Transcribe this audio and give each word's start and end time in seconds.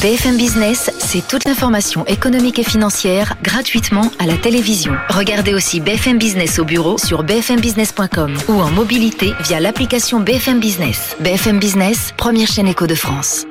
BFM 0.00 0.36
Business, 0.36 0.92
c'est 0.98 1.26
toute 1.26 1.44
l'information 1.44 2.06
économique 2.06 2.60
et 2.60 2.62
financière 2.62 3.34
gratuitement 3.42 4.12
à 4.20 4.26
la 4.26 4.36
télévision. 4.36 4.92
Regardez 5.08 5.54
aussi 5.54 5.80
BFM 5.80 6.18
Business 6.18 6.60
au 6.60 6.64
bureau 6.64 6.98
sur 6.98 7.24
bfmbusiness.com 7.24 8.36
ou 8.46 8.60
en 8.60 8.70
mobilité 8.70 9.32
via 9.40 9.58
l'application 9.58 10.20
BFM 10.20 10.60
Business. 10.60 11.16
BFM 11.18 11.58
Business, 11.58 12.14
première 12.16 12.46
chaîne 12.46 12.68
éco 12.68 12.86
de 12.86 12.94
France. 12.94 13.44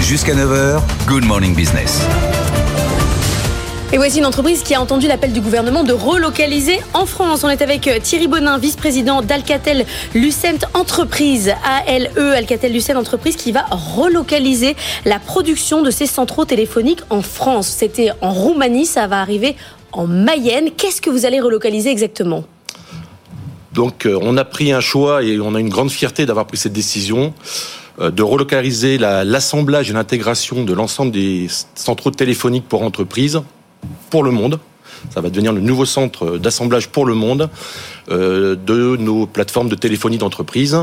Jusqu'à 0.00 0.34
9h, 0.34 0.80
Good 1.06 1.24
Morning 1.24 1.54
Business. 1.54 2.00
Et 3.94 3.98
voici 3.98 4.20
une 4.20 4.24
entreprise 4.24 4.62
qui 4.62 4.74
a 4.74 4.80
entendu 4.80 5.06
l'appel 5.06 5.34
du 5.34 5.42
gouvernement 5.42 5.84
de 5.84 5.92
relocaliser 5.92 6.80
en 6.94 7.04
France. 7.04 7.44
On 7.44 7.50
est 7.50 7.60
avec 7.60 7.86
euh, 7.86 7.98
Thierry 8.02 8.26
Bonin, 8.26 8.56
vice-président 8.56 9.20
d'Alcatel 9.20 9.84
Lucent 10.14 10.64
Entreprise, 10.72 11.52
ALE, 11.62 12.10
Alcatel 12.16 12.72
Lucent 12.72 12.96
Entreprise, 12.96 13.36
qui 13.36 13.52
va 13.52 13.66
relocaliser 13.70 14.76
la 15.04 15.18
production 15.18 15.82
de 15.82 15.90
ses 15.90 16.06
centraux 16.06 16.46
téléphoniques 16.46 17.02
en 17.10 17.20
France. 17.20 17.66
C'était 17.66 18.12
en 18.22 18.32
Roumanie, 18.32 18.86
ça 18.86 19.06
va 19.08 19.20
arriver 19.20 19.56
en 19.92 20.06
Mayenne. 20.06 20.70
Qu'est-ce 20.74 21.02
que 21.02 21.10
vous 21.10 21.26
allez 21.26 21.40
relocaliser 21.40 21.90
exactement? 21.90 22.44
Donc 23.74 24.06
euh, 24.06 24.18
on 24.22 24.38
a 24.38 24.46
pris 24.46 24.72
un 24.72 24.80
choix 24.80 25.22
et 25.22 25.38
on 25.38 25.54
a 25.54 25.60
une 25.60 25.68
grande 25.68 25.90
fierté 25.90 26.24
d'avoir 26.24 26.46
pris 26.46 26.56
cette 26.56 26.72
décision 26.72 27.34
euh, 28.00 28.10
de 28.10 28.22
relocaliser 28.22 28.96
l'assemblage 28.96 29.90
et 29.90 29.92
l'intégration 29.92 30.64
de 30.64 30.72
l'ensemble 30.72 31.10
des 31.10 31.48
centraux 31.74 32.10
téléphoniques 32.10 32.66
pour 32.66 32.80
entreprises 32.84 33.42
pour 34.12 34.22
le 34.22 34.30
monde. 34.30 34.58
Ça 35.08 35.22
va 35.22 35.30
devenir 35.30 35.52
le 35.54 35.62
nouveau 35.62 35.86
centre 35.86 36.36
d'assemblage 36.36 36.88
pour 36.88 37.06
le 37.06 37.14
monde 37.14 37.48
euh, 38.10 38.54
de 38.54 38.96
nos 38.98 39.26
plateformes 39.26 39.70
de 39.70 39.74
téléphonie 39.74 40.18
d'entreprise. 40.18 40.76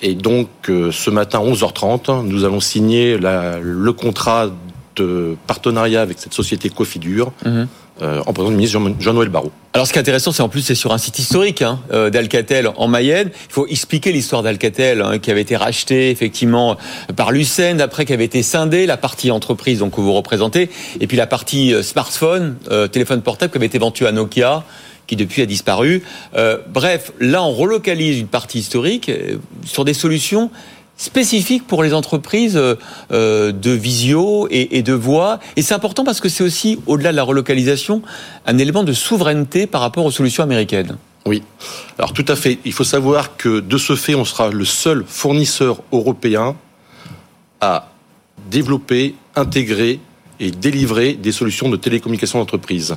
et 0.00 0.14
donc, 0.14 0.48
ce 0.66 1.10
matin, 1.10 1.38
11h30, 1.40 2.24
nous 2.26 2.44
allons 2.44 2.60
signer 2.60 3.18
le 3.18 3.92
contrat 3.92 4.50
de 4.96 5.36
partenariat 5.46 6.02
avec 6.02 6.18
cette 6.18 6.34
société 6.34 6.68
Cofidure. 6.68 7.32
Mhm. 7.44 7.68
Euh, 8.02 8.22
en 8.26 8.32
présence 8.32 8.50
du 8.50 8.56
ministre 8.56 8.80
Jean-Noël 8.98 9.28
Barrot. 9.28 9.52
Alors 9.74 9.86
ce 9.86 9.92
qui 9.92 9.98
est 9.98 10.00
intéressant, 10.00 10.32
c'est 10.32 10.42
en 10.42 10.48
plus 10.48 10.62
c'est 10.62 10.74
sur 10.74 10.92
un 10.92 10.98
site 10.98 11.18
historique 11.18 11.60
hein, 11.60 11.80
euh, 11.92 12.08
d'Alcatel 12.08 12.70
en 12.76 12.88
Mayenne. 12.88 13.30
Il 13.34 13.52
faut 13.52 13.66
expliquer 13.66 14.10
l'histoire 14.10 14.42
d'Alcatel 14.42 15.02
hein, 15.02 15.18
qui 15.18 15.30
avait 15.30 15.42
été 15.42 15.54
racheté 15.54 16.10
effectivement 16.10 16.78
par 17.16 17.30
Lucen, 17.30 17.80
après 17.80 18.06
qui 18.06 18.14
avait 18.14 18.24
été 18.24 18.42
scindé, 18.42 18.86
la 18.86 18.96
partie 18.96 19.30
entreprise 19.30 19.80
donc 19.80 19.96
que 19.96 20.00
vous 20.00 20.14
représentez, 20.14 20.70
et 20.98 21.06
puis 21.06 21.18
la 21.18 21.26
partie 21.26 21.74
euh, 21.74 21.82
smartphone, 21.82 22.56
téléphone 22.90 23.20
portable 23.20 23.52
qui 23.52 23.58
avait 23.58 23.66
été 23.66 23.78
vendu 23.78 24.06
à 24.06 24.12
Nokia 24.12 24.64
qui 25.06 25.16
depuis 25.16 25.42
a 25.42 25.46
disparu. 25.46 26.04
bref, 26.68 27.10
là 27.18 27.42
on 27.42 27.50
relocalise 27.50 28.20
une 28.20 28.28
partie 28.28 28.60
historique 28.60 29.10
sur 29.64 29.84
des 29.84 29.94
solutions 29.94 30.50
spécifique 31.00 31.66
pour 31.66 31.82
les 31.82 31.94
entreprises 31.94 32.58
euh, 32.58 32.74
euh, 33.10 33.52
de 33.52 33.70
visio 33.70 34.46
et, 34.50 34.82
de 34.82 34.92
voix. 34.92 35.40
Et 35.56 35.62
c'est 35.62 35.72
important 35.72 36.04
parce 36.04 36.20
que 36.20 36.28
c'est 36.28 36.44
aussi, 36.44 36.78
au-delà 36.86 37.10
de 37.10 37.16
la 37.16 37.22
relocalisation, 37.22 38.02
un 38.46 38.58
élément 38.58 38.84
de 38.84 38.92
souveraineté 38.92 39.66
par 39.66 39.80
rapport 39.80 40.04
aux 40.04 40.10
solutions 40.10 40.42
américaines. 40.42 40.98
Oui, 41.24 41.42
alors 41.98 42.12
tout 42.12 42.24
à 42.28 42.36
fait. 42.36 42.58
Il 42.66 42.74
faut 42.74 42.84
savoir 42.84 43.36
que 43.38 43.60
de 43.60 43.78
ce 43.78 43.96
fait, 43.96 44.14
on 44.14 44.26
sera 44.26 44.50
le 44.50 44.64
seul 44.66 45.04
fournisseur 45.06 45.82
européen 45.90 46.54
à 47.62 47.88
développer, 48.50 49.14
intégrer 49.36 50.00
et 50.38 50.50
délivrer 50.50 51.14
des 51.14 51.32
solutions 51.32 51.70
de 51.70 51.76
télécommunication 51.76 52.38
d'entreprise 52.38 52.96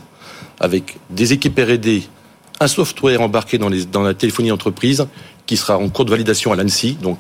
avec 0.60 0.98
des 1.10 1.32
équipes 1.32 1.58
R&D, 1.58 2.04
un 2.60 2.68
software 2.68 3.22
embarqué 3.22 3.58
dans, 3.58 3.70
la 3.70 4.14
téléphonie 4.14 4.50
d'entreprise 4.50 5.08
qui 5.46 5.58
sera 5.58 5.78
en 5.78 5.90
cours 5.90 6.06
de 6.06 6.12
validation 6.12 6.52
à 6.54 6.56
l'ANSI, 6.56 6.94
donc 7.02 7.18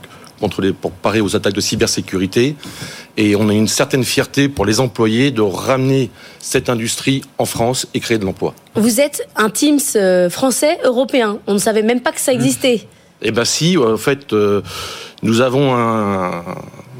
pour 0.81 0.91
parer 0.91 1.21
aux 1.21 1.35
attaques 1.35 1.53
de 1.53 1.61
cybersécurité. 1.61 2.55
Et 3.17 3.35
on 3.35 3.49
a 3.49 3.53
une 3.53 3.67
certaine 3.67 4.03
fierté 4.03 4.49
pour 4.49 4.65
les 4.65 4.79
employés 4.79 5.31
de 5.31 5.41
ramener 5.41 6.09
cette 6.39 6.69
industrie 6.69 7.23
en 7.37 7.45
France 7.45 7.87
et 7.93 7.99
créer 7.99 8.17
de 8.17 8.25
l'emploi. 8.25 8.53
Vous 8.75 8.99
êtes 8.99 9.27
un 9.35 9.49
Teams 9.49 9.79
euh, 9.95 10.29
français 10.29 10.79
européen. 10.83 11.37
On 11.47 11.53
ne 11.53 11.59
savait 11.59 11.83
même 11.83 12.01
pas 12.01 12.11
que 12.11 12.21
ça 12.21 12.33
existait. 12.33 12.87
Eh 13.21 13.31
bien 13.31 13.45
si, 13.45 13.77
en 13.77 13.97
fait, 13.97 14.33
euh, 14.33 14.61
nous 15.21 15.39
avons 15.41 15.73
un, 15.73 16.43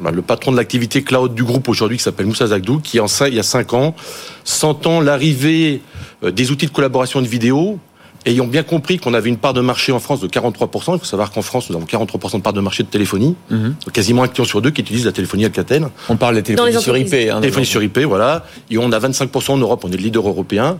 bah, 0.01 0.11
le 0.11 0.21
patron 0.21 0.51
de 0.51 0.57
l'activité 0.57 1.03
cloud 1.03 1.33
du 1.33 1.43
groupe 1.43 1.67
aujourd'hui 1.67 1.97
qui 1.97 2.03
s'appelle 2.03 2.25
Moussa 2.25 2.47
Zagdou, 2.47 2.79
qui 2.79 2.99
en, 2.99 3.07
il 3.27 3.33
y 3.33 3.39
a 3.39 3.43
cinq 3.43 3.73
ans, 3.73 3.95
sentant 4.43 5.01
l'arrivée 5.01 5.81
euh, 6.23 6.31
des 6.31 6.51
outils 6.51 6.67
de 6.67 6.71
collaboration 6.71 7.21
de 7.21 7.27
vidéo, 7.27 7.79
ayant 8.25 8.47
bien 8.47 8.63
compris 8.63 8.97
qu'on 8.97 9.13
avait 9.13 9.29
une 9.29 9.37
part 9.37 9.53
de 9.53 9.61
marché 9.61 9.91
en 9.91 9.99
France 9.99 10.19
de 10.19 10.27
43%, 10.27 10.93
il 10.93 10.99
faut 10.99 11.05
savoir 11.05 11.31
qu'en 11.31 11.41
France, 11.41 11.69
nous 11.69 11.75
avons 11.75 11.85
43% 11.85 12.37
de 12.37 12.41
part 12.41 12.53
de 12.53 12.61
marché 12.61 12.83
de 12.83 12.87
téléphonie, 12.87 13.35
mhm. 13.49 13.75
quasiment 13.91 14.23
un 14.23 14.27
client 14.27 14.45
sur 14.45 14.61
deux 14.61 14.71
qui 14.71 14.81
utilise 14.81 15.05
la 15.05 15.11
téléphonie 15.11 15.45
Alcatel. 15.45 15.87
On 16.09 16.17
parle 16.17 16.35
des 16.35 16.43
téléphonie 16.43 16.81
sur 16.81 16.97
IP. 16.97 17.13
Hein, 17.13 17.41
téléphonie 17.41 17.65
sur 17.65 17.83
IP, 17.83 17.99
voilà. 17.99 18.45
Et 18.69 18.77
on 18.77 18.91
a 18.91 18.99
25% 18.99 19.51
en 19.51 19.57
Europe, 19.57 19.83
on 19.83 19.89
est 19.89 19.97
le 19.97 20.03
leader 20.03 20.27
européen. 20.27 20.79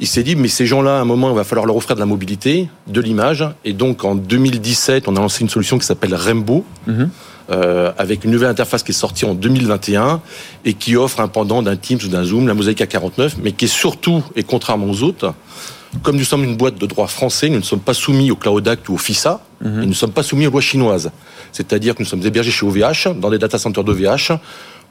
Il 0.00 0.06
s'est 0.06 0.22
dit, 0.22 0.34
mais 0.34 0.48
ces 0.48 0.66
gens-là, 0.66 0.98
à 0.98 1.00
un 1.00 1.04
moment, 1.04 1.30
il 1.30 1.36
va 1.36 1.44
falloir 1.44 1.66
leur 1.66 1.76
offrir 1.76 1.94
de 1.94 2.00
la 2.00 2.06
mobilité, 2.06 2.68
de 2.86 3.00
l'image. 3.00 3.44
Et 3.66 3.74
donc, 3.74 4.04
en 4.04 4.14
2017, 4.14 5.08
on 5.08 5.16
a 5.16 5.20
lancé 5.20 5.42
une 5.42 5.50
solution 5.50 5.78
qui 5.78 5.84
s'appelle 5.84 6.14
Rembo. 6.14 6.64
Mhm. 6.86 7.10
Euh, 7.50 7.90
avec 7.98 8.24
une 8.24 8.30
nouvelle 8.30 8.50
interface 8.50 8.84
qui 8.84 8.92
est 8.92 8.94
sortie 8.94 9.24
en 9.24 9.34
2021 9.34 10.20
et 10.64 10.74
qui 10.74 10.94
offre 10.94 11.18
un 11.18 11.26
pendant 11.26 11.62
d'un 11.62 11.74
Teams 11.74 11.98
ou 12.04 12.08
d'un 12.08 12.22
Zoom, 12.22 12.46
la 12.46 12.54
Mosaic 12.54 12.80
A49, 12.80 13.32
mais 13.42 13.50
qui 13.50 13.64
est 13.64 13.68
surtout, 13.68 14.22
et 14.36 14.44
contrairement 14.44 14.88
aux 14.88 15.02
autres, 15.02 15.34
comme 16.04 16.16
nous 16.16 16.24
sommes 16.24 16.44
une 16.44 16.56
boîte 16.56 16.78
de 16.78 16.86
droit 16.86 17.08
français, 17.08 17.48
nous 17.48 17.58
ne 17.58 17.64
sommes 17.64 17.80
pas 17.80 17.94
soumis 17.94 18.30
au 18.30 18.36
Cloud 18.36 18.68
Act 18.68 18.88
ou 18.88 18.94
au 18.94 18.98
FISA, 18.98 19.40
mhm. 19.60 19.78
et 19.78 19.80
nous 19.82 19.88
ne 19.88 19.94
sommes 19.94 20.12
pas 20.12 20.22
soumis 20.22 20.46
aux 20.46 20.50
lois 20.52 20.60
chinoises. 20.60 21.10
C'est-à-dire 21.50 21.96
que 21.96 22.02
nous 22.04 22.08
sommes 22.08 22.24
hébergés 22.24 22.52
chez 22.52 22.64
OVH, 22.64 23.18
dans 23.18 23.30
des 23.30 23.38
data 23.38 23.58
centers 23.58 23.82
d'OVH, 23.82 24.38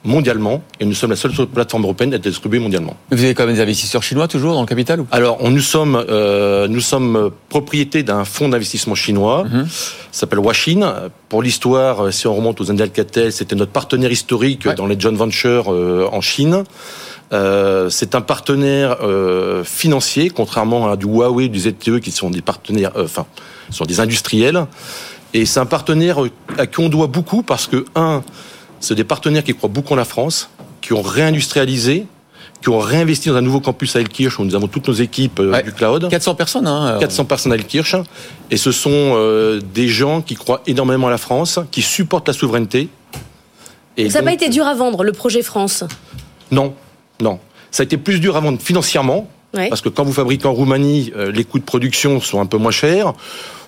mondialement, 0.04 0.62
et 0.80 0.84
nous 0.84 0.94
sommes 0.94 1.10
la 1.10 1.16
seule 1.16 1.32
plateforme 1.46 1.84
européenne 1.84 2.12
à 2.12 2.16
être 2.16 2.22
distribuée 2.22 2.58
mondialement. 2.58 2.96
Vous 3.10 3.22
avez 3.22 3.34
quand 3.34 3.46
même 3.46 3.54
des 3.54 3.60
investisseurs 3.60 4.02
chinois 4.02 4.28
toujours 4.28 4.54
dans 4.54 4.62
le 4.62 4.66
capital 4.66 5.00
ou 5.00 5.06
Alors, 5.10 5.38
on, 5.40 5.50
nous 5.50 5.60
sommes 5.60 6.02
euh, 6.08 6.68
nous 6.68 6.80
sommes 6.80 7.30
propriétés 7.48 8.02
d'un 8.02 8.24
fonds 8.24 8.48
d'investissement 8.48 8.94
chinois, 8.94 9.44
mhm. 9.44 9.68
s'appelle 10.10 10.38
Washin. 10.38 10.92
Pour 11.28 11.42
l'histoire, 11.42 12.12
si 12.12 12.26
on 12.26 12.34
remonte 12.34 12.60
aux 12.60 12.70
Alcatel, 12.70 13.32
c'était 13.32 13.56
notre 13.56 13.72
partenaire 13.72 14.10
historique 14.10 14.66
dans 14.68 14.86
les 14.86 14.98
joint 14.98 15.12
ventures 15.12 15.72
euh, 15.72 16.08
en 16.10 16.20
Chine. 16.20 16.64
Euh, 17.32 17.88
c'est 17.90 18.14
un 18.14 18.20
partenaire 18.20 18.98
euh, 19.02 19.62
financier, 19.62 20.30
contrairement 20.30 20.90
à 20.90 20.96
du 20.96 21.06
Huawei, 21.06 21.48
du 21.48 21.60
ZTE, 21.60 22.00
qui 22.00 22.10
sont 22.10 22.30
des 22.30 22.42
partenaires, 22.42 22.92
euh, 22.96 23.04
enfin, 23.04 23.26
sont 23.70 23.84
des 23.84 24.00
industriels. 24.00 24.66
Et 25.32 25.46
c'est 25.46 25.60
un 25.60 25.66
partenaire 25.66 26.18
à 26.58 26.66
qui 26.66 26.80
on 26.80 26.88
doit 26.88 27.06
beaucoup 27.06 27.42
parce 27.42 27.68
que, 27.68 27.84
un, 27.94 28.22
c'est 28.80 28.94
des 28.94 29.04
partenaires 29.04 29.44
qui 29.44 29.54
croient 29.54 29.70
beaucoup 29.70 29.92
en 29.92 29.96
la 29.96 30.04
France, 30.04 30.50
qui 30.80 30.92
ont 30.92 31.02
réindustrialisé, 31.02 32.06
qui 32.62 32.68
ont 32.68 32.78
réinvesti 32.78 33.28
dans 33.28 33.36
un 33.36 33.42
nouveau 33.42 33.60
campus 33.60 33.96
à 33.96 34.00
Elkirch 34.00 34.38
où 34.38 34.44
nous 34.44 34.54
avons 34.54 34.68
toutes 34.68 34.88
nos 34.88 34.94
équipes 34.94 35.40
du 35.64 35.72
cloud. 35.72 36.08
400 36.10 36.34
personnes. 36.34 36.66
Hein, 36.66 36.98
400 37.00 37.24
personnes 37.24 37.52
à 37.52 37.54
Elkirch. 37.54 37.94
Et 38.50 38.56
ce 38.56 38.72
sont 38.72 39.58
des 39.72 39.88
gens 39.88 40.20
qui 40.20 40.34
croient 40.34 40.62
énormément 40.66 41.06
à 41.06 41.10
la 41.10 41.18
France, 41.18 41.58
qui 41.70 41.80
supportent 41.80 42.28
la 42.28 42.34
souveraineté. 42.34 42.88
Et 43.96 44.10
Ça 44.10 44.20
n'a 44.20 44.26
pas 44.26 44.32
été 44.32 44.48
dur 44.48 44.66
à 44.66 44.74
vendre, 44.74 45.04
le 45.04 45.12
projet 45.12 45.42
France 45.42 45.84
Non, 46.50 46.74
non. 47.20 47.38
Ça 47.70 47.82
a 47.82 47.84
été 47.84 47.96
plus 47.96 48.20
dur 48.20 48.36
à 48.36 48.40
vendre 48.40 48.60
financièrement, 48.60 49.28
parce 49.52 49.80
que 49.80 49.88
quand 49.88 50.04
vous 50.04 50.12
fabriquez 50.12 50.46
en 50.46 50.52
Roumanie, 50.52 51.12
euh, 51.16 51.30
les 51.32 51.44
coûts 51.44 51.58
de 51.58 51.64
production 51.64 52.20
sont 52.20 52.40
un 52.40 52.46
peu 52.46 52.56
moins 52.56 52.70
chers. 52.70 53.12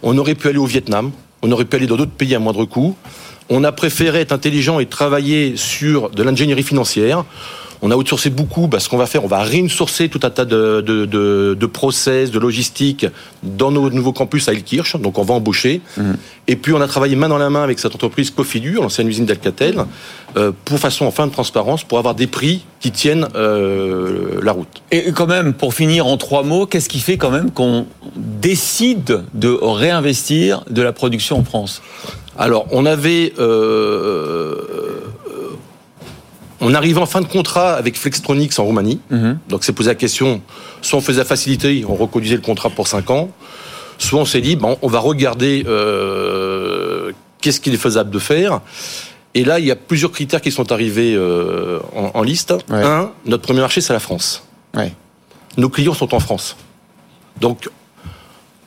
On 0.02 0.16
aurait 0.18 0.34
pu 0.34 0.48
aller 0.48 0.58
au 0.58 0.66
Vietnam, 0.66 1.10
on 1.42 1.50
aurait 1.50 1.64
pu 1.64 1.76
aller 1.76 1.86
dans 1.86 1.96
d'autres 1.96 2.12
pays 2.12 2.34
à 2.34 2.38
moindre 2.38 2.64
coût. 2.64 2.96
On 3.48 3.64
a 3.64 3.72
préféré 3.72 4.20
être 4.20 4.32
intelligent 4.32 4.80
et 4.80 4.86
travailler 4.86 5.56
sur 5.56 6.10
de 6.10 6.22
l'ingénierie 6.22 6.62
financière. 6.62 7.24
On 7.84 7.90
a 7.90 7.96
outsourcé 7.96 8.30
beaucoup. 8.30 8.68
Bah, 8.68 8.78
ce 8.78 8.88
qu'on 8.88 8.96
va 8.96 9.06
faire, 9.06 9.24
on 9.24 9.28
va 9.28 9.42
réinsourcer 9.42 10.08
tout 10.08 10.20
un 10.22 10.30
tas 10.30 10.44
de, 10.44 10.80
de, 10.80 11.66
process, 11.66 12.30
de 12.30 12.38
logistique 12.38 13.06
dans 13.42 13.72
nos 13.72 13.90
nouveaux 13.90 14.12
campus 14.12 14.48
à 14.48 14.52
Elkirch. 14.52 14.96
Donc, 14.96 15.18
on 15.18 15.24
va 15.24 15.34
embaucher. 15.34 15.80
Mhm. 15.96 16.16
Et 16.46 16.54
puis, 16.54 16.72
on 16.72 16.80
a 16.80 16.86
travaillé 16.86 17.16
main 17.16 17.28
dans 17.28 17.38
la 17.38 17.50
main 17.50 17.64
avec 17.64 17.80
cette 17.80 17.94
entreprise 17.94 18.30
Cofidure, 18.30 18.82
l'ancienne 18.82 19.08
usine 19.08 19.26
d'Alcatel, 19.26 19.84
euh, 20.36 20.52
pour 20.64 20.78
façon 20.78 21.06
en 21.06 21.10
fin 21.10 21.26
de 21.26 21.32
transparence, 21.32 21.82
pour 21.82 21.98
avoir 21.98 22.14
des 22.14 22.28
prix 22.28 22.64
qui 22.78 22.92
tiennent 22.92 23.26
euh, 23.34 24.40
la 24.42 24.52
route. 24.52 24.82
Et 24.92 25.10
quand 25.10 25.26
même, 25.26 25.52
pour 25.52 25.74
finir 25.74 26.06
en 26.06 26.16
trois 26.16 26.44
mots, 26.44 26.66
qu'est-ce 26.66 26.88
qui 26.88 27.00
fait 27.00 27.16
quand 27.16 27.30
même 27.30 27.50
qu'on 27.50 27.86
décide 28.16 29.24
de 29.34 29.58
réinvestir 29.60 30.64
de 30.70 30.82
la 30.82 30.92
production 30.92 31.38
en 31.38 31.44
France? 31.44 31.82
Alors, 32.38 32.66
on 32.70 32.86
avait 32.86 33.32
euh, 33.38 34.54
on 36.60 36.74
arrivait 36.74 37.00
en 37.00 37.06
fin 37.06 37.20
de 37.20 37.26
contrat 37.26 37.74
avec 37.74 37.96
Flextronics 37.96 38.58
en 38.58 38.64
Roumanie. 38.64 39.00
Mhm. 39.10 39.38
Donc, 39.48 39.64
c'est 39.64 39.72
posé 39.72 39.90
la 39.90 39.94
question, 39.94 40.40
soit 40.80 40.98
on 40.98 41.02
faisait 41.02 41.24
facilité, 41.24 41.84
on 41.86 41.94
reconduisait 41.94 42.36
le 42.36 42.42
contrat 42.42 42.70
pour 42.70 42.88
5 42.88 43.10
ans, 43.10 43.30
soit 43.98 44.20
on 44.20 44.24
s'est 44.24 44.40
dit, 44.40 44.56
bon, 44.56 44.78
on 44.80 44.88
va 44.88 45.00
regarder 45.00 45.64
euh, 45.66 47.12
qu'est-ce 47.40 47.60
qu'il 47.60 47.74
est 47.74 47.78
faisable 47.78 48.10
de 48.10 48.18
faire. 48.18 48.60
Et 49.34 49.44
là, 49.44 49.58
il 49.58 49.64
y 49.64 49.70
a 49.70 49.76
plusieurs 49.76 50.12
critères 50.12 50.40
qui 50.40 50.52
sont 50.52 50.72
arrivés 50.72 51.14
euh, 51.16 51.80
en, 51.94 52.22
liste. 52.22 52.54
Un, 52.70 53.10
notre 53.26 53.42
premier 53.42 53.60
marché, 53.60 53.80
c'est 53.80 53.92
la 53.92 54.00
France. 54.00 54.44
nos 55.56 55.68
clients 55.68 55.94
sont 55.94 56.14
en 56.14 56.20
France. 56.20 56.56
Donc, 57.40 57.68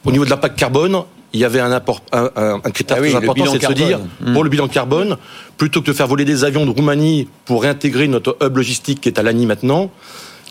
au 0.03 0.11
niveau 0.11 0.25
de 0.25 0.29
l'impact 0.29 0.57
carbone, 0.59 1.03
il 1.33 1.39
y 1.39 1.45
avait 1.45 1.59
un, 1.59 1.71
apport, 1.71 2.01
un, 2.11 2.29
un, 2.35 2.59
critère 2.71 2.97
ah 2.97 3.01
très 3.01 3.15
important, 3.15 3.45
c'est 3.51 3.59
de 3.59 3.65
se 3.65 3.73
dire, 3.73 3.99
pour 4.33 4.43
le 4.43 4.49
bilan 4.49 4.67
carbone, 4.67 5.17
plutôt 5.57 5.81
que 5.81 5.87
de 5.87 5.93
faire 5.93 6.07
voler 6.07 6.25
des 6.25 6.43
avions 6.43 6.65
de 6.65 6.71
Roumanie 6.71 7.27
pour 7.45 7.63
réintégrer 7.63 8.07
notre 8.07 8.37
hub 8.41 8.55
logistique 8.55 9.01
qui 9.01 9.09
est 9.09 9.19
à 9.19 9.23
Lani 9.23 9.45
maintenant, 9.45 9.91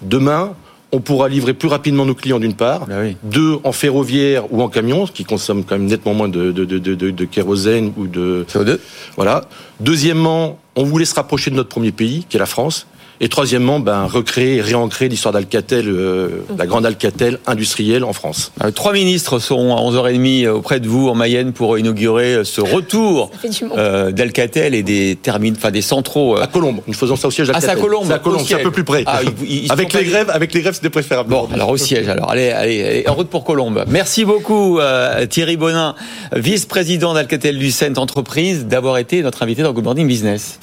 demain, 0.02 0.54
on 0.92 1.00
pourra 1.00 1.28
livrer 1.28 1.54
plus 1.54 1.68
rapidement 1.68 2.04
nos 2.06 2.14
clients 2.14 2.38
d'une 2.38 2.54
part, 2.54 2.86
ah 2.90 3.02
deux 3.24 3.58
en 3.64 3.72
ferroviaire 3.72 4.52
ou 4.52 4.62
en 4.62 4.68
camion, 4.68 5.06
ce 5.06 5.12
qui 5.12 5.24
consomme 5.24 5.64
quand 5.64 5.76
même 5.76 5.86
nettement 5.86 6.14
moins 6.14 6.28
de, 6.28 6.52
de, 6.52 6.64
de, 6.64 6.94
de 6.94 7.24
kérosène 7.24 7.92
ou 7.96 8.06
de 8.06 8.46
CO2. 8.48 8.78
Voilà. 9.16 9.44
Deuxièmement, 9.80 10.58
on 10.76 10.84
voulait 10.84 11.04
se 11.04 11.14
rapprocher 11.14 11.50
de 11.50 11.56
notre 11.56 11.68
premier 11.68 11.90
pays, 11.90 12.24
qui 12.28 12.36
est 12.36 12.40
la 12.40 12.46
France. 12.46 12.86
Et 13.24 13.28
troisièmement, 13.30 13.80
ben, 13.80 14.04
recréer 14.04 14.56
et 14.56 14.60
réancrer 14.60 15.08
l'histoire 15.08 15.32
d'Alcatel, 15.32 15.88
euh, 15.88 16.44
la 16.58 16.66
grande 16.66 16.84
Alcatel 16.84 17.38
industrielle 17.46 18.04
en 18.04 18.12
France. 18.12 18.52
Euh, 18.62 18.70
trois 18.70 18.92
ministres 18.92 19.38
seront 19.38 19.74
à 19.74 19.80
11h30 19.80 20.46
auprès 20.48 20.78
de 20.78 20.86
vous 20.86 21.08
en 21.08 21.14
Mayenne 21.14 21.54
pour 21.54 21.78
inaugurer 21.78 22.44
ce 22.44 22.60
retour 22.60 23.30
euh, 23.78 24.12
d'Alcatel 24.12 24.74
et 24.74 24.82
des 24.82 25.16
termines, 25.16 25.54
enfin 25.56 25.70
des 25.70 25.80
centraux. 25.80 26.36
À 26.36 26.48
Colombe. 26.48 26.80
Nous 26.86 26.92
faisons 26.92 27.16
ça 27.16 27.28
au 27.28 27.30
siège 27.30 27.46
d'Alcatel. 27.46 27.70
Ah, 27.70 27.72
c'est 27.72 27.80
à 27.80 27.82
Colombe. 27.82 28.12
À 28.12 28.18
Colombe, 28.18 28.42
c'est 28.46 28.56
un 28.56 28.58
peu 28.58 28.70
plus 28.70 28.84
près. 28.84 29.04
Ah, 29.06 29.20
avec 29.70 29.94
les 29.94 30.04
grèves, 30.04 30.28
avec 30.28 30.52
les 30.52 30.60
grèves, 30.60 30.74
c'était 30.74 30.90
préférable. 30.90 31.30
Bon, 31.30 31.48
alors 31.50 31.70
au 31.70 31.78
siège. 31.78 32.06
Alors 32.10 32.30
allez, 32.30 32.50
allez, 32.50 33.04
en 33.08 33.14
route 33.14 33.30
pour 33.30 33.44
Colombe. 33.44 33.86
Merci 33.88 34.26
beaucoup 34.26 34.80
Thierry 35.30 35.56
Bonin, 35.56 35.94
vice-président 36.36 37.14
d'Alcatel 37.14 37.56
Lucent 37.56 37.96
Entreprise, 37.96 38.66
d'avoir 38.66 38.98
été 38.98 39.22
notre 39.22 39.42
invité 39.42 39.62
dans 39.62 39.72
Good 39.72 39.84
Morning 39.84 40.06
Business. 40.06 40.58